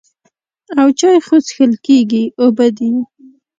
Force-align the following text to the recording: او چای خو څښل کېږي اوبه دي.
او 0.79 0.87
چای 0.99 1.17
خو 1.25 1.35
څښل 1.45 1.73
کېږي 1.85 2.23
اوبه 2.41 2.67
دي. 2.77 2.91